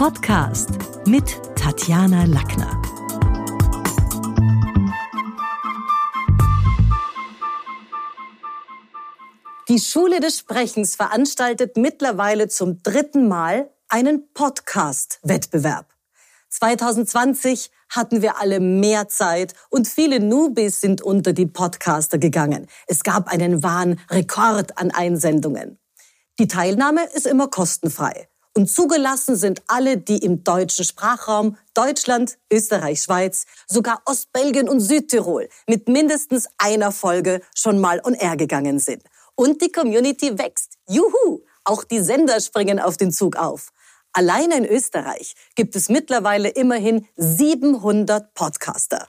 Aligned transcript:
Podcast 0.00 0.70
mit 1.04 1.38
Tatjana 1.56 2.24
Lackner. 2.24 2.80
Die 9.68 9.78
Schule 9.78 10.20
des 10.20 10.38
Sprechens 10.38 10.96
veranstaltet 10.96 11.76
mittlerweile 11.76 12.48
zum 12.48 12.82
dritten 12.82 13.28
Mal 13.28 13.68
einen 13.88 14.32
Podcast-Wettbewerb. 14.32 15.92
2020 16.48 17.70
hatten 17.90 18.22
wir 18.22 18.40
alle 18.40 18.58
mehr 18.58 19.08
Zeit 19.08 19.52
und 19.68 19.86
viele 19.86 20.18
Newbies 20.18 20.80
sind 20.80 21.02
unter 21.02 21.34
die 21.34 21.44
Podcaster 21.44 22.16
gegangen. 22.16 22.68
Es 22.86 23.02
gab 23.02 23.28
einen 23.28 23.62
wahren 23.62 24.00
Rekord 24.10 24.78
an 24.78 24.92
Einsendungen. 24.92 25.78
Die 26.38 26.48
Teilnahme 26.48 27.04
ist 27.14 27.26
immer 27.26 27.48
kostenfrei. 27.48 28.29
Und 28.56 28.68
zugelassen 28.68 29.36
sind 29.36 29.62
alle, 29.68 29.96
die 29.96 30.18
im 30.18 30.42
deutschen 30.42 30.84
Sprachraum 30.84 31.56
Deutschland, 31.72 32.36
Österreich, 32.52 33.02
Schweiz, 33.02 33.44
sogar 33.68 34.02
Ostbelgien 34.06 34.68
und 34.68 34.80
Südtirol 34.80 35.48
mit 35.68 35.88
mindestens 35.88 36.48
einer 36.58 36.90
Folge 36.90 37.42
schon 37.54 37.78
mal 37.78 38.00
on 38.04 38.14
air 38.14 38.36
gegangen 38.36 38.80
sind. 38.80 39.04
Und 39.36 39.62
die 39.62 39.70
Community 39.70 40.36
wächst. 40.36 40.74
Juhu! 40.88 41.42
Auch 41.64 41.84
die 41.84 42.00
Sender 42.00 42.40
springen 42.40 42.80
auf 42.80 42.96
den 42.96 43.12
Zug 43.12 43.36
auf. 43.36 43.70
Alleine 44.12 44.56
in 44.56 44.64
Österreich 44.64 45.34
gibt 45.54 45.76
es 45.76 45.88
mittlerweile 45.88 46.48
immerhin 46.48 47.06
700 47.16 48.34
Podcaster. 48.34 49.06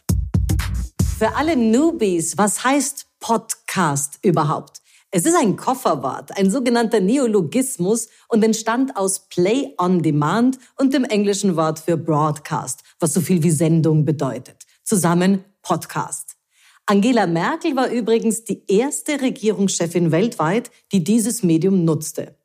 Für 1.18 1.36
alle 1.36 1.56
Newbies, 1.56 2.38
was 2.38 2.64
heißt 2.64 3.08
Podcast 3.20 4.20
überhaupt? 4.22 4.81
Es 5.14 5.26
ist 5.26 5.36
ein 5.36 5.58
Kofferwort, 5.58 6.38
ein 6.38 6.50
sogenannter 6.50 7.02
Neologismus 7.02 8.08
und 8.30 8.46
entstand 8.46 8.96
aus 8.96 9.28
Play 9.28 9.76
on 9.78 10.02
Demand 10.02 10.58
und 10.78 10.94
dem 10.94 11.04
englischen 11.04 11.58
Wort 11.58 11.80
für 11.80 11.98
Broadcast, 11.98 12.82
was 12.98 13.14
so 13.14 13.20
viel 13.20 13.44
wie 13.44 13.52
Sendung 13.52 14.06
bedeutet. 14.06 14.66
Zusammen 14.86 15.44
Podcast. 15.64 16.38
Angela 16.86 17.28
Merkel 17.28 17.76
war 17.76 17.90
übrigens 17.90 18.46
die 18.46 18.64
erste 18.70 19.20
Regierungschefin 19.20 20.14
weltweit, 20.14 20.72
die 20.94 21.04
dieses 21.04 21.44
Medium 21.44 21.84
nutzte. 21.84 22.38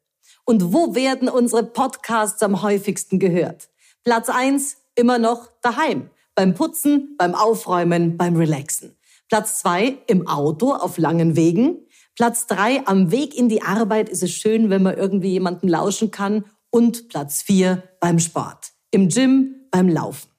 Und 0.45 0.73
wo 0.73 0.97
werden 0.97 1.29
unsere 1.29 1.63
Podcasts 1.63 2.43
am 2.43 2.63
häufigsten 2.63 3.21
gehört? 3.21 3.69
Platz 4.03 4.29
eins 4.29 4.79
immer 4.97 5.19
noch 5.19 5.53
daheim. 5.63 6.11
Beim 6.35 6.55
Putzen, 6.55 7.15
beim 7.17 7.37
Aufräumen, 7.37 8.17
beim 8.17 8.35
Relaxen. 8.35 8.97
Platz 9.29 9.61
zwei 9.61 9.99
im 10.07 10.27
Auto 10.29 10.73
auf 10.73 10.99
langen 10.99 11.35
Wegen. 11.37 11.86
Platz 12.17 12.47
drei 12.47 12.85
am 12.87 13.11
Weg 13.11 13.37
in 13.37 13.51
die 13.51 13.61
Arbeit 13.61 14.09
ist 14.09 14.23
es 14.23 14.33
schön, 14.33 14.71
wenn 14.71 14.83
man 14.83 14.97
irgendwie 14.97 15.33
jemandem 15.33 15.69
lauschen 15.69 16.11
kann. 16.11 16.47
Und 16.71 17.09
Platz 17.09 17.43
vier 17.43 17.83
beim 18.01 18.19
Sport. 18.19 18.73
Im 18.91 19.09
Gym, 19.09 19.67
beim 19.71 19.89
Laufen. 19.89 20.31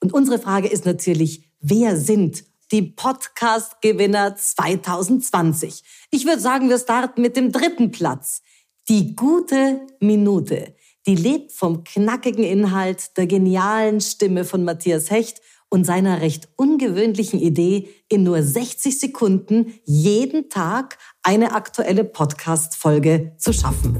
Und 0.00 0.14
unsere 0.14 0.38
Frage 0.38 0.68
ist 0.68 0.86
natürlich, 0.86 1.52
wer 1.60 1.96
sind 1.96 2.44
die 2.72 2.82
Podcast-Gewinner 2.82 4.36
2020? 4.36 5.82
Ich 6.10 6.24
würde 6.24 6.40
sagen, 6.40 6.70
wir 6.70 6.78
starten 6.78 7.20
mit 7.20 7.36
dem 7.36 7.52
dritten 7.52 7.90
Platz. 7.90 8.40
Die 8.88 9.14
gute 9.14 9.86
Minute, 10.00 10.74
die 11.06 11.14
lebt 11.14 11.52
vom 11.52 11.84
knackigen 11.84 12.44
Inhalt, 12.44 13.16
der 13.18 13.26
genialen 13.26 14.00
Stimme 14.00 14.44
von 14.44 14.64
Matthias 14.64 15.10
Hecht 15.10 15.42
und 15.70 15.84
seiner 15.84 16.20
recht 16.20 16.48
ungewöhnlichen 16.56 17.40
Idee, 17.40 17.88
in 18.08 18.22
nur 18.22 18.42
60 18.42 18.98
Sekunden 18.98 19.74
jeden 19.84 20.48
Tag 20.48 20.98
eine 21.22 21.52
aktuelle 21.52 22.04
Podcast-Folge 22.04 23.32
zu 23.38 23.52
schaffen. 23.52 23.98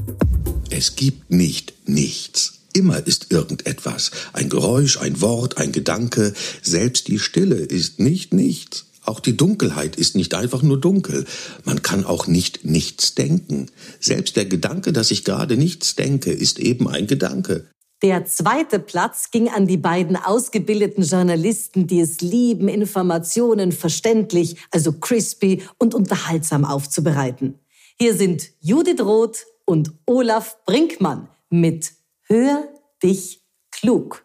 Es 0.70 0.96
gibt 0.96 1.30
nicht 1.30 1.89
nichts. 1.89 2.55
Immer 2.72 3.06
ist 3.06 3.33
irgendetwas. 3.33 4.11
Ein 4.33 4.48
Geräusch, 4.48 4.98
ein 4.98 5.20
Wort, 5.20 5.58
ein 5.58 5.72
Gedanke. 5.72 6.34
Selbst 6.62 7.08
die 7.08 7.19
Stille 7.19 7.56
ist 7.56 7.98
nicht 7.98 8.33
nichts. 8.33 8.86
Auch 9.08 9.20
die 9.20 9.36
Dunkelheit 9.36 9.96
ist 9.96 10.17
nicht 10.17 10.34
einfach 10.34 10.62
nur 10.62 10.78
dunkel. 10.78 11.24
Man 11.64 11.80
kann 11.80 12.05
auch 12.05 12.27
nicht 12.27 12.67
nichts 12.67 13.14
denken. 13.14 13.70
Selbst 14.01 14.36
der 14.36 14.45
Gedanke, 14.45 14.92
dass 14.92 15.11
ich 15.11 15.24
gerade 15.24 15.57
nichts 15.57 15.96
denke, 15.96 16.30
ist 16.30 16.58
eben 16.58 16.89
ein 16.89 17.07
Gedanke. 17.07 17.67
Der 18.01 18.25
zweite 18.27 18.79
Platz 18.79 19.33
ging 19.33 19.48
an 19.48 19.67
die 19.67 19.77
beiden 19.77 20.14
ausgebildeten 20.17 21.03
Journalisten, 21.03 21.89
die 21.89 22.01
es 22.01 22.20
lieben, 22.20 22.69
Informationen 22.69 23.73
verständlich, 23.73 24.57
also 24.70 24.92
crispy 24.92 25.64
und 25.79 25.97
unterhaltsam 25.97 26.64
aufzubereiten. 26.64 27.58
Hier 27.98 28.14
sind 28.14 28.51
Judith 28.61 29.01
Roth 29.01 29.47
und 29.64 29.92
Olaf 30.07 30.58
Brinkmann 30.64 31.29
mit 31.51 31.92
Hör 32.23 32.69
dich 33.03 33.42
klug. 33.73 34.25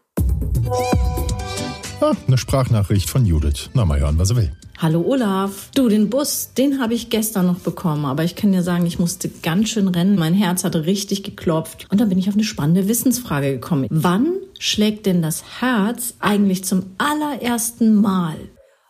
Ah, 1.99 2.13
eine 2.27 2.37
Sprachnachricht 2.37 3.09
von 3.09 3.25
Judith. 3.25 3.71
Na, 3.73 3.85
mal 3.85 3.99
hören, 3.99 4.19
was 4.19 4.29
er 4.29 4.35
will. 4.35 4.51
Hallo 4.79 5.01
Olaf. 5.01 5.69
Du, 5.75 5.87
den 5.87 6.09
Bus, 6.09 6.53
den 6.57 6.81
habe 6.81 6.93
ich 6.93 7.09
gestern 7.09 7.45
noch 7.45 7.59
bekommen, 7.59 8.05
aber 8.05 8.23
ich 8.23 8.35
kann 8.35 8.51
dir 8.51 8.63
sagen, 8.63 8.85
ich 8.85 8.99
musste 8.99 9.29
ganz 9.29 9.69
schön 9.69 9.87
rennen. 9.87 10.17
Mein 10.17 10.33
Herz 10.33 10.63
hatte 10.63 10.85
richtig 10.85 11.23
geklopft 11.23 11.87
und 11.89 12.01
dann 12.01 12.09
bin 12.09 12.17
ich 12.17 12.27
auf 12.27 12.33
eine 12.33 12.43
spannende 12.43 12.87
Wissensfrage 12.87 13.51
gekommen. 13.53 13.87
Wann 13.89 14.35
schlägt 14.59 15.05
denn 15.05 15.21
das 15.21 15.61
Herz 15.61 16.15
eigentlich 16.19 16.65
zum 16.65 16.95
allerersten 16.97 17.95
Mal? 17.95 18.35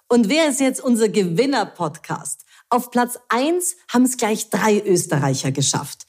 Und 0.08 0.30
wer 0.30 0.50
ist 0.50 0.62
jetzt 0.62 0.84
unser 0.84 1.10
Gewinner-Podcast? 1.10 2.46
Auf 2.70 2.90
Platz 2.90 3.20
eins 3.30 3.76
haben 3.92 4.04
es 4.04 4.18
gleich 4.18 4.50
drei 4.50 4.82
Österreicher 4.84 5.52
geschafft. 5.52 6.08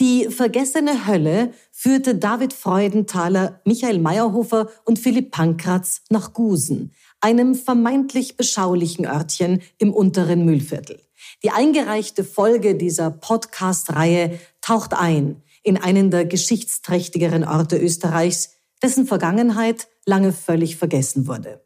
Die 0.00 0.28
vergessene 0.30 1.06
Hölle 1.06 1.52
führte 1.70 2.16
David 2.16 2.52
Freudenthaler, 2.52 3.60
Michael 3.64 3.98
Meyerhofer 3.98 4.68
und 4.84 4.98
Philipp 4.98 5.30
Pankratz 5.30 6.02
nach 6.10 6.32
Gusen, 6.32 6.92
einem 7.22 7.54
vermeintlich 7.54 8.36
beschaulichen 8.36 9.06
Örtchen 9.06 9.62
im 9.78 9.94
unteren 9.94 10.44
Mühlviertel. 10.44 11.00
Die 11.42 11.50
eingereichte 11.50 12.24
Folge 12.24 12.74
dieser 12.74 13.10
Podcast-Reihe 13.10 14.38
taucht 14.60 14.92
ein 14.92 15.42
in 15.62 15.76
einen 15.76 16.10
der 16.10 16.24
geschichtsträchtigeren 16.24 17.44
Orte 17.44 17.78
Österreichs, 17.78 18.56
dessen 18.82 19.06
Vergangenheit 19.06 19.86
lange 20.04 20.32
völlig 20.32 20.76
vergessen 20.76 21.28
wurde. 21.28 21.62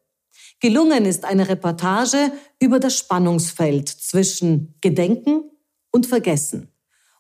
Gelungen 0.61 1.07
ist 1.07 1.25
eine 1.25 1.49
Reportage 1.49 2.33
über 2.61 2.79
das 2.79 2.97
Spannungsfeld 2.97 3.89
zwischen 3.89 4.75
Gedenken 4.81 5.51
und 5.91 6.07
Vergessen 6.07 6.69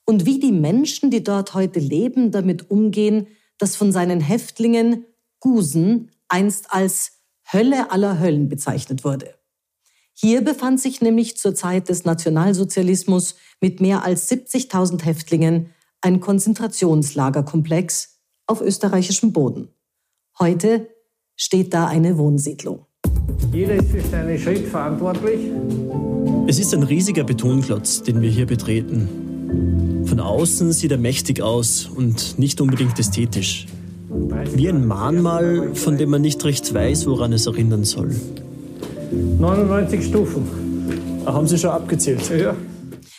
und 0.04 0.24
wie 0.24 0.38
die 0.38 0.52
Menschen, 0.52 1.10
die 1.10 1.22
dort 1.22 1.54
heute 1.54 1.80
leben, 1.80 2.30
damit 2.30 2.70
umgehen, 2.70 3.26
dass 3.58 3.76
von 3.76 3.92
seinen 3.92 4.20
Häftlingen 4.20 5.04
Gusen 5.40 6.10
einst 6.28 6.72
als 6.72 7.15
Hölle 7.52 7.90
aller 7.90 8.18
Höllen 8.18 8.48
bezeichnet 8.48 9.04
wurde. 9.04 9.34
Hier 10.12 10.42
befand 10.42 10.80
sich 10.80 11.00
nämlich 11.00 11.36
zur 11.36 11.54
Zeit 11.54 11.88
des 11.88 12.04
Nationalsozialismus 12.04 13.36
mit 13.60 13.80
mehr 13.80 14.02
als 14.02 14.30
70.000 14.30 15.04
Häftlingen 15.04 15.70
ein 16.00 16.20
Konzentrationslagerkomplex 16.20 18.20
auf 18.46 18.60
österreichischem 18.60 19.32
Boden. 19.32 19.68
Heute 20.38 20.88
steht 21.36 21.74
da 21.74 21.86
eine 21.86 22.16
Wohnsiedlung. 22.16 22.86
Jeder 23.52 23.74
ist 23.74 23.90
für 23.90 24.00
seinen 24.00 24.38
Schritt 24.38 24.66
verantwortlich. 24.68 25.50
Es 26.46 26.58
ist 26.58 26.72
ein 26.74 26.82
riesiger 26.82 27.24
Betonklotz, 27.24 28.02
den 28.02 28.22
wir 28.22 28.30
hier 28.30 28.46
betreten. 28.46 30.04
Von 30.06 30.20
außen 30.20 30.72
sieht 30.72 30.92
er 30.92 30.98
mächtig 30.98 31.42
aus 31.42 31.86
und 31.86 32.38
nicht 32.38 32.60
unbedingt 32.60 32.98
ästhetisch. 32.98 33.66
Wie 34.54 34.68
ein 34.68 34.86
Mahnmal, 34.86 35.74
von 35.74 35.98
dem 35.98 36.10
man 36.10 36.22
nicht 36.22 36.44
recht 36.44 36.72
weiß, 36.72 37.06
woran 37.06 37.32
es 37.32 37.46
erinnern 37.46 37.84
soll. 37.84 38.14
99 39.38 40.06
Stufen. 40.06 41.22
Ach, 41.24 41.34
haben 41.34 41.46
Sie 41.46 41.58
schon 41.58 41.70
abgezählt? 41.70 42.28
Ja. 42.30 42.54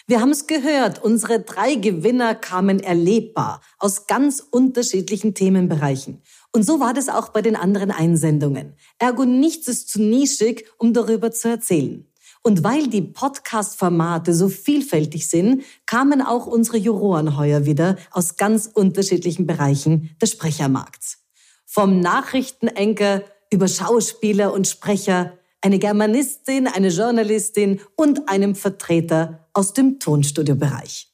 Wir 0.07 0.21
haben 0.21 0.31
es 0.31 0.47
gehört, 0.47 1.03
unsere 1.03 1.41
drei 1.41 1.75
Gewinner 1.75 2.33
kamen 2.33 2.79
erlebbar 2.79 3.61
aus 3.77 4.07
ganz 4.07 4.39
unterschiedlichen 4.39 5.33
Themenbereichen. 5.33 6.21
Und 6.53 6.65
so 6.65 6.79
war 6.79 6.93
das 6.93 7.09
auch 7.09 7.29
bei 7.29 7.41
den 7.41 7.55
anderen 7.55 7.91
Einsendungen. 7.91 8.73
Ergo 8.99 9.25
nichts 9.25 9.67
ist 9.67 9.89
zu 9.89 10.01
nischig, 10.01 10.65
um 10.77 10.93
darüber 10.93 11.31
zu 11.31 11.49
erzählen. 11.49 12.07
Und 12.47 12.63
weil 12.63 12.87
die 12.87 13.01
Podcast-Formate 13.01 14.33
so 14.33 14.47
vielfältig 14.47 15.27
sind, 15.27 15.63
kamen 15.85 16.21
auch 16.21 16.47
unsere 16.47 16.77
Juroren 16.77 17.35
heuer 17.35 17.65
wieder 17.65 17.97
aus 18.11 18.37
ganz 18.37 18.71
unterschiedlichen 18.73 19.45
Bereichen 19.45 20.15
des 20.21 20.31
Sprechermarkts. 20.31 21.17
Vom 21.65 21.99
Nachrichtenenker 21.99 23.23
über 23.51 23.67
Schauspieler 23.67 24.53
und 24.53 24.65
Sprecher, 24.65 25.33
eine 25.59 25.77
Germanistin, 25.77 26.67
eine 26.67 26.87
Journalistin 26.87 27.81
und 27.97 28.29
einem 28.29 28.55
Vertreter 28.55 29.49
aus 29.51 29.73
dem 29.73 29.99
Tonstudiobereich. 29.99 31.13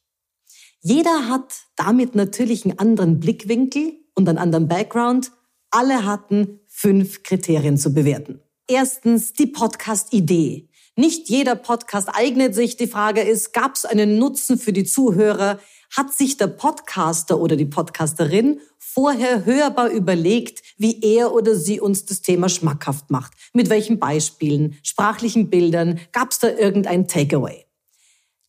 Jeder 0.81 1.29
hat 1.29 1.51
damit 1.75 2.13
natürlich 2.13 2.63
einen 2.63 2.77
anderen 2.77 3.19
Blickwinkel 3.19 3.93
und 4.13 4.29
einen 4.29 4.37
anderen 4.37 4.67
Background. 4.67 5.31
Alle 5.71 6.05
hatten 6.05 6.59
fünf 6.67 7.23
Kriterien 7.23 7.79
zu 7.79 7.91
bewerten. 7.91 8.39
Erstens 8.67 9.33
die 9.33 9.47
Podcast-Idee. 9.47 10.69
Nicht 10.95 11.29
jeder 11.29 11.55
Podcast 11.55 12.09
eignet 12.11 12.53
sich. 12.53 12.77
Die 12.77 12.87
Frage 12.87 13.21
ist, 13.21 13.53
gab 13.53 13.75
es 13.75 13.85
einen 13.85 14.19
Nutzen 14.19 14.57
für 14.57 14.73
die 14.73 14.83
Zuhörer? 14.83 15.59
hat 15.95 16.13
sich 16.13 16.37
der 16.37 16.47
Podcaster 16.47 17.39
oder 17.39 17.55
die 17.55 17.65
Podcasterin 17.65 18.59
vorher 18.77 19.45
hörbar 19.45 19.89
überlegt, 19.89 20.63
wie 20.77 20.99
er 21.01 21.33
oder 21.33 21.55
sie 21.55 21.79
uns 21.79 22.05
das 22.05 22.21
Thema 22.21 22.49
schmackhaft 22.49 23.11
macht. 23.11 23.33
Mit 23.53 23.69
welchen 23.69 23.99
Beispielen, 23.99 24.77
sprachlichen 24.81 25.49
Bildern, 25.49 25.99
gab 26.11 26.31
es 26.31 26.39
da 26.39 26.49
irgendein 26.49 27.07
Takeaway? 27.07 27.65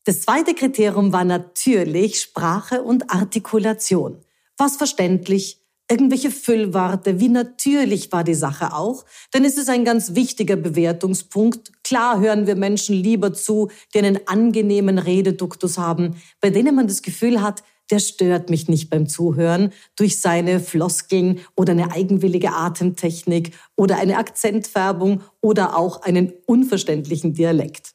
Das 0.04 0.22
zweite 0.22 0.54
Kriterium 0.54 1.12
war 1.12 1.24
natürlich 1.24 2.20
Sprache 2.20 2.82
und 2.82 3.10
Artikulation. 3.10 4.22
Was 4.56 4.76
verständlich, 4.76 5.60
irgendwelche 5.90 6.30
Füllworte, 6.30 7.20
wie 7.20 7.28
natürlich 7.28 8.10
war 8.10 8.24
die 8.24 8.34
Sache 8.34 8.74
auch, 8.74 9.04
denn 9.34 9.44
es 9.44 9.58
ist 9.58 9.68
ein 9.68 9.84
ganz 9.84 10.14
wichtiger 10.14 10.56
Bewertungspunkt. 10.56 11.72
Klar 11.82 12.20
hören 12.20 12.46
wir 12.46 12.56
Menschen 12.56 12.96
lieber 12.96 13.32
zu, 13.34 13.70
die 13.92 13.98
einen 13.98 14.26
angenehmen 14.26 14.98
Rededuktus 14.98 15.76
haben, 15.76 16.16
bei 16.40 16.50
denen 16.50 16.74
man 16.74 16.86
das 16.86 17.02
Gefühl 17.02 17.42
hat, 17.42 17.62
der 17.90 17.98
stört 17.98 18.48
mich 18.48 18.68
nicht 18.68 18.88
beim 18.88 19.06
Zuhören 19.06 19.72
durch 19.96 20.20
seine 20.20 20.58
Floskeln 20.58 21.40
oder 21.54 21.72
eine 21.72 21.92
eigenwillige 21.92 22.52
Atemtechnik 22.52 23.52
oder 23.76 23.98
eine 23.98 24.16
Akzentfärbung 24.16 25.22
oder 25.42 25.76
auch 25.76 26.02
einen 26.02 26.32
unverständlichen 26.46 27.34
Dialekt. 27.34 27.94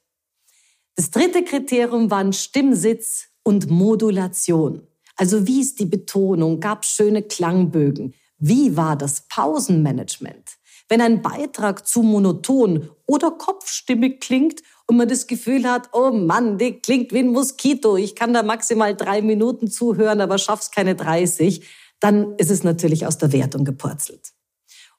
Das 0.95 1.11
dritte 1.11 1.43
Kriterium 1.43 2.11
waren 2.11 2.33
Stimmsitz 2.33 3.29
und 3.43 3.69
Modulation. 3.69 4.88
Also 5.19 5.45
wie 5.45 5.59
ist 5.59 5.79
die 5.79 5.85
Betonung? 5.85 6.61
Gab 6.61 6.85
schöne 6.85 7.21
Klangbögen? 7.21 8.13
Wie 8.37 8.77
war 8.77 8.95
das 8.95 9.27
Pausenmanagement? 9.27 10.57
Wenn 10.87 11.01
ein 11.01 11.21
Beitrag 11.21 11.85
zu 11.85 12.03
monoton 12.03 12.89
oder 13.05 13.31
kopfstimmig 13.31 14.21
klingt 14.21 14.61
und 14.87 14.95
man 14.95 15.09
das 15.09 15.27
Gefühl 15.27 15.69
hat, 15.69 15.89
oh 15.91 16.11
Mann, 16.11 16.57
die 16.57 16.79
klingt 16.79 17.11
wie 17.11 17.19
ein 17.19 17.33
Moskito, 17.33 17.97
ich 17.97 18.15
kann 18.15 18.33
da 18.33 18.43
maximal 18.43 18.95
drei 18.95 19.21
Minuten 19.21 19.69
zuhören, 19.69 20.21
aber 20.21 20.37
schaff's 20.37 20.71
keine 20.71 20.95
30, 20.95 21.67
dann 21.99 22.35
ist 22.37 22.49
es 22.49 22.63
natürlich 22.63 23.05
aus 23.05 23.17
der 23.17 23.33
Wertung 23.33 23.65
gepurzelt. 23.65 24.31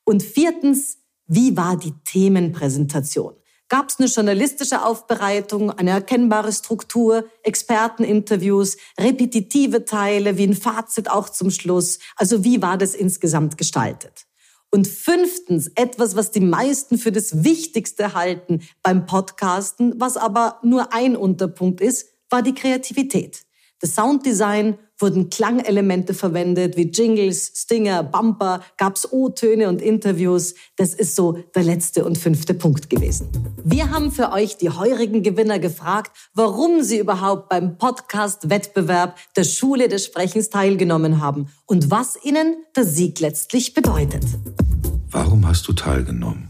Und 0.05 0.22
viertens, 0.22 0.99
wie 1.28 1.56
war 1.56 1.78
die 1.78 1.94
Themenpräsentation? 2.05 3.39
Gab 3.70 3.88
es 3.88 4.00
eine 4.00 4.08
journalistische 4.08 4.84
Aufbereitung, 4.84 5.70
eine 5.70 5.90
erkennbare 5.90 6.52
Struktur, 6.52 7.26
Experteninterviews, 7.44 8.76
repetitive 8.99 9.84
Teile, 9.84 10.37
wie 10.37 10.49
ein 10.49 10.56
Fazit 10.56 11.08
auch 11.08 11.28
zum 11.28 11.52
Schluss? 11.52 12.00
Also 12.17 12.43
wie 12.43 12.61
war 12.61 12.76
das 12.76 12.96
insgesamt 12.96 13.58
gestaltet? 13.58 14.26
Und 14.72 14.88
fünftens, 14.88 15.70
etwas, 15.76 16.17
was 16.17 16.32
die 16.32 16.40
meisten 16.40 16.99
für 16.99 17.12
das 17.12 17.44
Wichtigste 17.44 18.12
halten 18.12 18.62
beim 18.82 19.06
Podcasten, 19.06 19.94
was 20.00 20.17
aber 20.17 20.58
nur 20.64 20.93
ein 20.93 21.14
Unterpunkt 21.14 21.81
ist, 21.81 22.08
war 22.28 22.43
die 22.43 22.55
Kreativität. 22.55 23.44
Das 23.78 23.94
Sounddesign 23.94 24.81
wurden 25.00 25.31
Klangelemente 25.31 26.14
verwendet 26.14 26.76
wie 26.76 26.91
Jingles, 26.91 27.52
Stinger, 27.55 28.02
Bumper, 28.02 28.62
gab's 28.76 29.11
O-Töne 29.11 29.69
und 29.69 29.82
Interviews. 29.82 30.55
Das 30.76 30.94
ist 30.94 31.17
so 31.17 31.38
der 31.55 31.62
letzte 31.62 32.05
und 32.05 32.19
fünfte 32.19 32.55
Punkt 32.55 32.91
gewesen. 32.91 33.29
Wir 33.64 33.91
haben 33.91 34.12
für 34.12 34.32
euch 34.32 34.56
die 34.56 34.70
heurigen 34.70 35.23
Gewinner 35.23 35.58
gefragt, 35.58 36.12
warum 36.35 36.82
sie 36.82 36.99
überhaupt 36.99 37.49
beim 37.49 37.79
Podcast-Wettbewerb 37.79 39.17
der 39.37 39.44
Schule 39.44 39.88
des 39.88 40.05
Sprechens 40.05 40.50
teilgenommen 40.50 41.20
haben 41.20 41.49
und 41.67 41.91
was 41.91 42.17
ihnen 42.23 42.56
der 42.76 42.85
Sieg 42.85 43.20
letztlich 43.20 43.75
bedeutet. 43.75 44.25
Warum 45.11 45.46
hast 45.46 45.67
du 45.67 45.73
teilgenommen? 45.73 46.49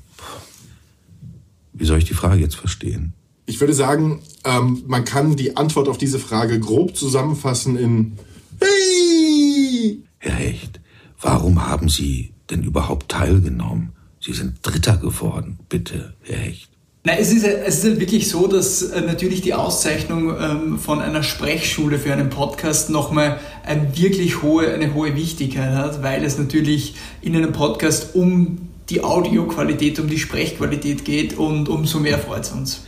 Wie 1.72 1.86
soll 1.86 1.98
ich 1.98 2.04
die 2.04 2.14
Frage 2.14 2.40
jetzt 2.40 2.56
verstehen? 2.56 3.14
Ich 3.46 3.58
würde 3.58 3.72
sagen, 3.72 4.20
ähm, 4.44 4.84
man 4.86 5.04
kann 5.04 5.34
die 5.34 5.56
Antwort 5.56 5.88
auf 5.88 5.98
diese 5.98 6.18
Frage 6.18 6.60
grob 6.60 6.94
zusammenfassen 6.94 7.76
in 7.76 8.18
Hey! 8.60 10.02
Herr 10.18 10.34
Hecht, 10.34 10.80
warum 11.20 11.66
haben 11.66 11.88
Sie 11.88 12.32
denn 12.50 12.62
überhaupt 12.62 13.10
teilgenommen? 13.10 13.92
Sie 14.20 14.32
sind 14.32 14.58
Dritter 14.62 14.96
geworden. 14.96 15.58
Bitte, 15.68 16.14
Herr 16.22 16.38
Hecht. 16.38 16.68
Nein, 17.02 17.16
es 17.18 17.32
ist, 17.32 17.44
es 17.44 17.82
ist 17.82 17.98
wirklich 17.98 18.28
so, 18.28 18.46
dass 18.46 18.82
äh, 18.82 19.00
natürlich 19.00 19.40
die 19.40 19.54
Auszeichnung 19.54 20.36
ähm, 20.38 20.78
von 20.78 21.00
einer 21.00 21.22
Sprechschule 21.22 21.98
für 21.98 22.12
einen 22.12 22.28
Podcast 22.28 22.90
nochmal 22.90 23.40
ein 23.64 23.96
wirklich 23.96 24.42
hohe, 24.42 24.70
eine 24.70 24.92
hohe 24.92 25.16
Wichtigkeit 25.16 25.72
hat, 25.72 26.02
weil 26.02 26.22
es 26.22 26.36
natürlich 26.36 26.96
in 27.22 27.34
einem 27.34 27.52
Podcast 27.52 28.14
um 28.14 28.68
die 28.90 29.02
Audioqualität, 29.02 29.98
um 29.98 30.08
die 30.08 30.18
Sprechqualität 30.18 31.06
geht 31.06 31.38
und 31.38 31.70
umso 31.70 32.00
mehr 32.00 32.18
freut 32.18 32.42
es 32.42 32.50
uns 32.50 32.82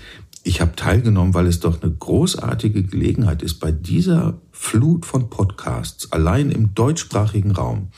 ich 0.44 0.60
habe 0.60 0.74
teilgenommen, 0.74 1.34
weil 1.34 1.46
es 1.46 1.60
doch 1.60 1.82
eine 1.82 1.92
großartige 1.92 2.82
Gelegenheit 2.82 3.42
ist, 3.42 3.60
bei 3.60 3.70
dieser 3.70 4.40
Flut 4.62 5.04
von 5.04 5.28
Podcasts 5.28 6.12
allein 6.12 6.50
im 6.52 6.72
deutschsprachigen 6.72 7.50
Raum 7.50 7.88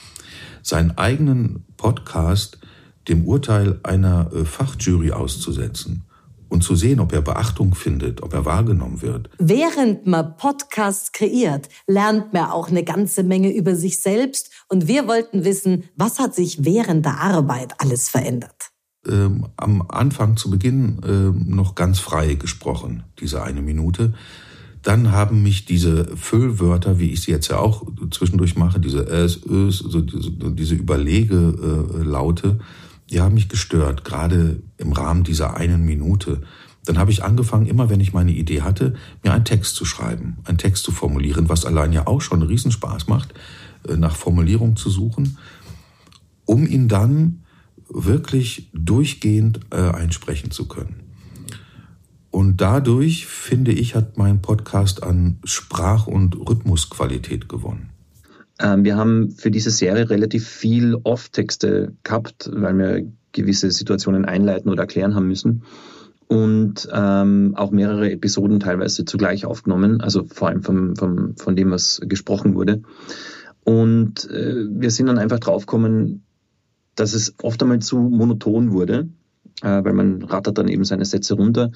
seinen 0.62 0.96
eigenen 0.96 1.66
Podcast 1.76 2.58
dem 3.06 3.26
Urteil 3.26 3.78
einer 3.82 4.32
äh, 4.32 4.46
Fachjury 4.46 5.12
auszusetzen 5.12 6.04
und 6.48 6.64
zu 6.64 6.74
sehen, 6.74 7.00
ob 7.00 7.12
er 7.12 7.20
Beachtung 7.20 7.74
findet, 7.74 8.22
ob 8.22 8.32
er 8.32 8.46
wahrgenommen 8.46 9.02
wird. 9.02 9.28
Während 9.38 10.06
man 10.06 10.36
Podcasts 10.38 11.12
kreiert, 11.12 11.68
lernt 11.86 12.32
man 12.32 12.46
auch 12.46 12.70
eine 12.70 12.82
ganze 12.82 13.24
Menge 13.24 13.54
über 13.54 13.76
sich 13.76 14.00
selbst 14.00 14.50
und 14.68 14.88
wir 14.88 15.06
wollten 15.06 15.44
wissen, 15.44 15.84
was 15.96 16.18
hat 16.18 16.34
sich 16.34 16.64
während 16.64 17.04
der 17.04 17.20
Arbeit 17.20 17.74
alles 17.78 18.08
verändert 18.08 18.70
ähm, 19.06 19.48
am 19.58 19.84
Anfang 19.88 20.38
zu 20.38 20.50
Beginn 20.50 20.98
ähm, 21.06 21.44
noch 21.46 21.74
ganz 21.74 21.98
frei 21.98 22.34
gesprochen, 22.34 23.04
diese 23.20 23.42
eine 23.42 23.60
Minute. 23.60 24.14
Dann 24.84 25.12
haben 25.12 25.42
mich 25.42 25.64
diese 25.64 26.14
Füllwörter, 26.14 26.98
wie 26.98 27.10
ich 27.10 27.22
sie 27.22 27.30
jetzt 27.30 27.48
ja 27.48 27.58
auch 27.58 27.86
zwischendurch 28.10 28.54
mache, 28.54 28.78
diese 28.78 29.00
Ös, 29.00 29.40
Ös, 29.48 29.78
so 29.78 30.02
diese, 30.02 30.30
diese 30.30 30.74
Überlegelaute, 30.74 32.48
äh, 32.48 32.62
die 33.10 33.20
haben 33.20 33.34
mich 33.34 33.48
gestört, 33.48 34.04
gerade 34.04 34.62
im 34.76 34.92
Rahmen 34.92 35.24
dieser 35.24 35.56
einen 35.56 35.86
Minute. 35.86 36.42
Dann 36.84 36.98
habe 36.98 37.10
ich 37.10 37.24
angefangen, 37.24 37.66
immer 37.66 37.88
wenn 37.88 38.00
ich 38.00 38.12
meine 38.12 38.32
Idee 38.32 38.60
hatte, 38.60 38.94
mir 39.22 39.32
einen 39.32 39.46
Text 39.46 39.74
zu 39.74 39.86
schreiben, 39.86 40.36
einen 40.44 40.58
Text 40.58 40.84
zu 40.84 40.92
formulieren, 40.92 41.48
was 41.48 41.64
allein 41.64 41.94
ja 41.94 42.06
auch 42.06 42.20
schon 42.20 42.42
Riesenspaß 42.42 43.08
macht, 43.08 43.32
äh, 43.88 43.96
nach 43.96 44.16
Formulierung 44.16 44.76
zu 44.76 44.90
suchen, 44.90 45.38
um 46.44 46.66
ihn 46.66 46.88
dann 46.88 47.44
wirklich 47.88 48.68
durchgehend 48.74 49.60
äh, 49.70 49.76
einsprechen 49.76 50.50
zu 50.50 50.68
können. 50.68 51.03
Und 52.34 52.60
dadurch, 52.60 53.26
finde 53.26 53.70
ich, 53.70 53.94
hat 53.94 54.18
mein 54.18 54.42
Podcast 54.42 55.04
an 55.04 55.36
Sprach- 55.44 56.08
und 56.08 56.34
Rhythmusqualität 56.34 57.48
gewonnen. 57.48 57.90
Ähm, 58.58 58.82
wir 58.82 58.96
haben 58.96 59.30
für 59.30 59.52
diese 59.52 59.70
Serie 59.70 60.10
relativ 60.10 60.48
viel 60.48 60.96
Off-Texte 61.04 61.92
gehabt, 62.02 62.50
weil 62.52 62.76
wir 62.76 63.12
gewisse 63.30 63.70
Situationen 63.70 64.24
einleiten 64.24 64.68
oder 64.68 64.80
erklären 64.80 65.14
haben 65.14 65.28
müssen. 65.28 65.62
Und 66.26 66.88
ähm, 66.92 67.52
auch 67.54 67.70
mehrere 67.70 68.10
Episoden 68.10 68.58
teilweise 68.58 69.04
zugleich 69.04 69.46
aufgenommen, 69.46 70.00
also 70.00 70.24
vor 70.24 70.48
allem 70.48 70.64
vom, 70.64 70.96
vom, 70.96 71.36
von 71.36 71.54
dem, 71.54 71.70
was 71.70 72.00
gesprochen 72.02 72.56
wurde. 72.56 72.82
Und 73.62 74.28
äh, 74.28 74.66
wir 74.70 74.90
sind 74.90 75.06
dann 75.06 75.18
einfach 75.18 75.38
draufgekommen, 75.38 76.24
dass 76.96 77.14
es 77.14 77.36
oft 77.44 77.62
einmal 77.62 77.78
zu 77.78 77.96
monoton 77.96 78.72
wurde, 78.72 79.08
weil 79.60 79.92
man 79.92 80.22
rattert 80.22 80.58
dann 80.58 80.68
eben 80.68 80.84
seine 80.84 81.04
Sätze 81.04 81.34
runter. 81.34 81.70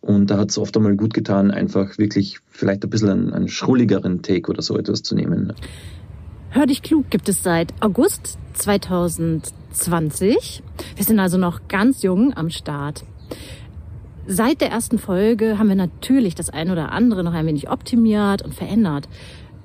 Und 0.00 0.30
da 0.30 0.38
hat 0.38 0.50
es 0.50 0.58
oft 0.58 0.76
einmal 0.76 0.96
gut 0.96 1.14
getan, 1.14 1.50
einfach 1.50 1.98
wirklich 1.98 2.40
vielleicht 2.48 2.84
ein 2.84 2.90
bisschen 2.90 3.10
einen, 3.10 3.32
einen 3.32 3.48
schrulligeren 3.48 4.22
Take 4.22 4.50
oder 4.50 4.62
so 4.62 4.76
etwas 4.76 5.02
zu 5.02 5.14
nehmen. 5.14 5.52
Hör 6.50 6.66
dich 6.66 6.82
klug 6.82 7.08
gibt 7.08 7.30
es 7.30 7.42
seit 7.42 7.72
August 7.80 8.36
2020. 8.54 10.62
Wir 10.96 11.04
sind 11.04 11.18
also 11.18 11.38
noch 11.38 11.68
ganz 11.68 12.02
jung 12.02 12.36
am 12.36 12.50
Start. 12.50 13.04
Seit 14.26 14.60
der 14.60 14.70
ersten 14.70 14.98
Folge 14.98 15.58
haben 15.58 15.68
wir 15.68 15.76
natürlich 15.76 16.34
das 16.34 16.50
eine 16.50 16.72
oder 16.72 16.92
andere 16.92 17.24
noch 17.24 17.32
ein 17.32 17.46
wenig 17.46 17.70
optimiert 17.70 18.42
und 18.42 18.54
verändert. 18.54 19.08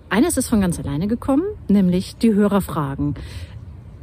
Eines 0.09 0.37
ist 0.37 0.47
von 0.47 0.61
ganz 0.61 0.79
alleine 0.79 1.07
gekommen, 1.07 1.43
nämlich 1.67 2.15
die 2.15 2.33
Hörerfragen 2.33 3.15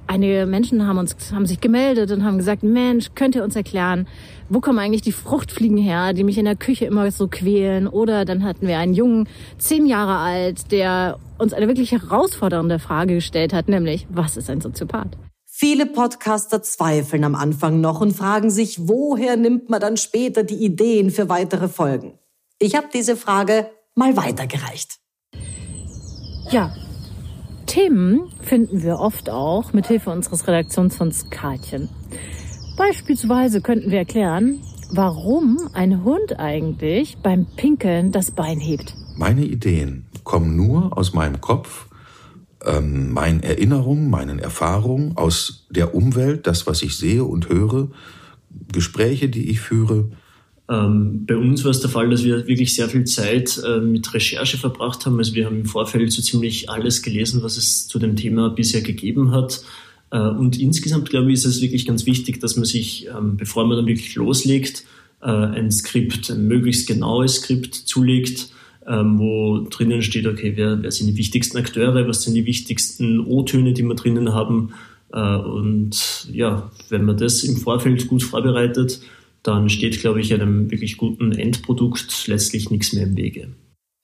einige 0.06 0.46
Menschen 0.46 0.86
haben 0.86 0.98
uns 0.98 1.16
haben 1.32 1.46
sich 1.46 1.60
gemeldet 1.60 2.10
und 2.10 2.24
haben 2.24 2.38
gesagt, 2.38 2.62
Mensch, 2.62 3.10
könnt 3.14 3.34
ihr 3.34 3.44
uns 3.44 3.56
erklären, 3.56 4.06
wo 4.48 4.60
kommen 4.60 4.78
eigentlich 4.78 5.02
die 5.02 5.12
Fruchtfliegen 5.12 5.78
her, 5.78 6.12
die 6.12 6.24
mich 6.24 6.38
in 6.38 6.44
der 6.44 6.56
Küche 6.56 6.84
immer 6.84 7.10
so 7.10 7.28
quälen? 7.28 7.88
Oder 7.88 8.24
dann 8.24 8.44
hatten 8.44 8.66
wir 8.66 8.78
einen 8.78 8.94
Jungen, 8.94 9.28
zehn 9.58 9.86
Jahre 9.86 10.18
alt, 10.18 10.70
der 10.70 11.18
uns 11.38 11.52
eine 11.52 11.68
wirklich 11.68 11.92
herausfordernde 11.92 12.78
Frage 12.78 13.14
gestellt 13.14 13.52
hat, 13.52 13.68
nämlich, 13.68 14.06
was 14.10 14.36
ist 14.36 14.50
ein 14.50 14.60
Soziopath? 14.60 15.16
Viele 15.46 15.86
Podcaster 15.86 16.62
zweifeln 16.62 17.24
am 17.24 17.34
Anfang 17.34 17.80
noch 17.80 18.00
und 18.00 18.12
fragen 18.12 18.50
sich, 18.50 18.88
woher 18.88 19.36
nimmt 19.36 19.70
man 19.70 19.80
dann 19.80 19.96
später 19.96 20.42
die 20.42 20.64
Ideen 20.64 21.10
für 21.10 21.28
weitere 21.28 21.68
Folgen? 21.68 22.18
Ich 22.58 22.74
habe 22.74 22.88
diese 22.92 23.16
Frage 23.16 23.70
mal 23.94 24.16
weitergereicht. 24.16 24.98
Ja, 26.50 26.74
Themen 27.74 28.30
finden 28.40 28.84
wir 28.84 29.00
oft 29.00 29.28
auch 29.28 29.72
mit 29.72 29.88
Hilfe 29.88 30.10
unseres 30.10 30.46
Redaktionsfonds 30.46 31.28
Karlchen. 31.30 31.88
Beispielsweise 32.76 33.62
könnten 33.62 33.90
wir 33.90 33.98
erklären, 33.98 34.60
warum 34.92 35.58
ein 35.72 36.04
Hund 36.04 36.38
eigentlich 36.38 37.16
beim 37.20 37.46
Pinkeln 37.56 38.12
das 38.12 38.30
Bein 38.30 38.60
hebt. 38.60 38.94
Meine 39.16 39.44
Ideen 39.44 40.06
kommen 40.22 40.54
nur 40.54 40.96
aus 40.96 41.14
meinem 41.14 41.40
Kopf, 41.40 41.88
ähm, 42.64 43.12
meinen 43.12 43.42
Erinnerungen, 43.42 44.08
meinen 44.08 44.38
Erfahrungen, 44.38 45.16
aus 45.16 45.66
der 45.68 45.96
Umwelt, 45.96 46.46
das, 46.46 46.68
was 46.68 46.80
ich 46.80 46.96
sehe 46.96 47.24
und 47.24 47.48
höre, 47.48 47.88
Gespräche, 48.72 49.28
die 49.28 49.50
ich 49.50 49.58
führe. 49.60 50.10
Ähm, 50.68 51.26
bei 51.26 51.36
uns 51.36 51.62
war 51.64 51.70
es 51.70 51.80
der 51.80 51.90
Fall, 51.90 52.08
dass 52.08 52.24
wir 52.24 52.46
wirklich 52.46 52.74
sehr 52.74 52.88
viel 52.88 53.04
Zeit 53.04 53.60
äh, 53.66 53.80
mit 53.80 54.12
Recherche 54.14 54.56
verbracht 54.56 55.04
haben. 55.04 55.18
Also 55.18 55.34
wir 55.34 55.44
haben 55.46 55.60
im 55.60 55.66
Vorfeld 55.66 56.10
so 56.10 56.22
ziemlich 56.22 56.70
alles 56.70 57.02
gelesen, 57.02 57.42
was 57.42 57.56
es 57.56 57.86
zu 57.86 57.98
dem 57.98 58.16
Thema 58.16 58.48
bisher 58.48 58.80
gegeben 58.80 59.30
hat. 59.30 59.62
Äh, 60.10 60.18
und 60.20 60.58
insgesamt, 60.58 61.10
glaube 61.10 61.28
ich, 61.28 61.34
ist 61.34 61.44
es 61.44 61.60
wirklich 61.60 61.86
ganz 61.86 62.06
wichtig, 62.06 62.40
dass 62.40 62.56
man 62.56 62.64
sich, 62.64 63.08
ähm, 63.08 63.36
bevor 63.36 63.66
man 63.66 63.76
dann 63.76 63.86
wirklich 63.86 64.14
loslegt, 64.14 64.84
äh, 65.20 65.28
ein 65.28 65.70
Skript, 65.70 66.30
ein 66.30 66.46
möglichst 66.46 66.86
genaues 66.86 67.36
Skript 67.36 67.74
zulegt, 67.74 68.48
ähm, 68.86 69.18
wo 69.18 69.66
drinnen 69.70 70.02
steht, 70.02 70.26
okay, 70.26 70.52
wer, 70.56 70.82
wer 70.82 70.90
sind 70.90 71.08
die 71.08 71.16
wichtigsten 71.16 71.58
Akteure, 71.58 72.06
was 72.06 72.22
sind 72.22 72.34
die 72.34 72.46
wichtigsten 72.46 73.20
O-Töne, 73.20 73.72
die 73.72 73.82
wir 73.82 73.94
drinnen 73.94 74.32
haben. 74.32 74.72
Äh, 75.12 75.36
und 75.36 76.26
ja, 76.32 76.70
wenn 76.88 77.04
man 77.04 77.18
das 77.18 77.44
im 77.44 77.56
Vorfeld 77.56 78.08
gut 78.08 78.22
vorbereitet, 78.22 79.00
dann 79.44 79.68
steht, 79.68 80.00
glaube 80.00 80.20
ich, 80.20 80.34
einem 80.34 80.70
wirklich 80.70 80.96
guten 80.96 81.32
Endprodukt 81.32 82.26
letztlich 82.26 82.70
nichts 82.70 82.92
mehr 82.92 83.04
im 83.04 83.16
Wege. 83.16 83.54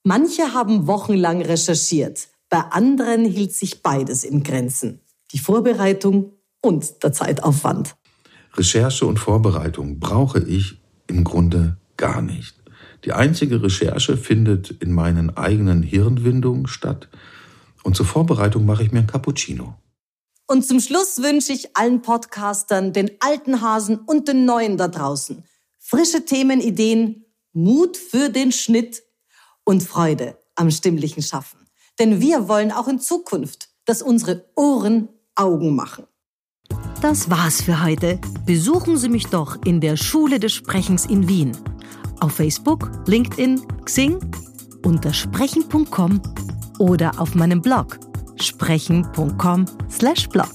Manche 0.04 0.54
haben 0.54 0.86
wochenlang 0.86 1.42
recherchiert, 1.42 2.28
bei 2.48 2.58
anderen 2.58 3.24
hielt 3.24 3.52
sich 3.52 3.82
beides 3.82 4.22
in 4.24 4.42
Grenzen. 4.42 5.00
Die 5.32 5.38
Vorbereitung 5.38 6.32
und 6.62 7.02
der 7.02 7.12
Zeitaufwand. 7.12 7.96
Recherche 8.54 9.06
und 9.06 9.18
Vorbereitung 9.18 9.98
brauche 9.98 10.40
ich 10.40 10.78
im 11.06 11.24
Grunde 11.24 11.78
gar 11.96 12.22
nicht. 12.22 12.56
Die 13.04 13.12
einzige 13.12 13.62
Recherche 13.62 14.16
findet 14.16 14.70
in 14.70 14.92
meinen 14.92 15.36
eigenen 15.36 15.82
Hirnwindungen 15.82 16.66
statt 16.66 17.08
und 17.82 17.96
zur 17.96 18.06
Vorbereitung 18.06 18.66
mache 18.66 18.82
ich 18.82 18.92
mir 18.92 19.00
ein 19.00 19.06
Cappuccino. 19.06 19.74
Und 20.50 20.66
zum 20.66 20.80
Schluss 20.80 21.22
wünsche 21.22 21.52
ich 21.52 21.76
allen 21.76 22.02
Podcastern, 22.02 22.92
den 22.92 23.12
alten 23.20 23.60
Hasen 23.60 24.00
und 24.00 24.26
den 24.26 24.46
neuen 24.46 24.76
da 24.76 24.88
draußen 24.88 25.44
frische 25.78 26.24
Themenideen, 26.24 27.24
Mut 27.52 27.96
für 27.96 28.30
den 28.30 28.50
Schnitt 28.50 29.04
und 29.62 29.84
Freude 29.84 30.36
am 30.56 30.72
stimmlichen 30.72 31.22
Schaffen. 31.22 31.60
Denn 32.00 32.20
wir 32.20 32.48
wollen 32.48 32.72
auch 32.72 32.88
in 32.88 32.98
Zukunft, 32.98 33.68
dass 33.84 34.02
unsere 34.02 34.44
Ohren 34.56 35.08
Augen 35.36 35.76
machen. 35.76 36.08
Das 37.00 37.30
war's 37.30 37.62
für 37.62 37.84
heute. 37.84 38.18
Besuchen 38.44 38.96
Sie 38.96 39.08
mich 39.08 39.26
doch 39.26 39.56
in 39.64 39.80
der 39.80 39.96
Schule 39.96 40.40
des 40.40 40.52
Sprechens 40.52 41.06
in 41.06 41.28
Wien 41.28 41.56
auf 42.18 42.32
Facebook, 42.32 42.90
LinkedIn, 43.06 43.84
Xing, 43.84 44.18
unter 44.84 45.12
sprechen.com 45.12 46.20
oder 46.80 47.20
auf 47.20 47.36
meinem 47.36 47.62
Blog 47.62 48.09
sprechen.com/blog. 48.42 50.52